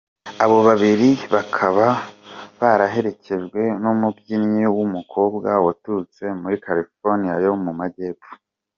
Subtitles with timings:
[0.43, 1.85] Abo babiri bakaba
[2.59, 8.31] baraherekejwe n’umubyinnyi w’umukobwa waturutse muri California yo mu Majyepfo.